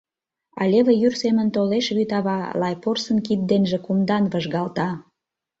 А 0.59 0.61
леве 0.71 0.93
йӱр 1.01 1.13
семын 1.21 1.47
толеш 1.55 1.85
Вӱд 1.95 2.11
Ава, 2.17 2.39
Лай 2.61 2.75
порсын 2.83 3.17
кид 3.25 3.41
денже 3.49 3.77
кумдан 3.85 4.23
выжгалта. 4.31 4.89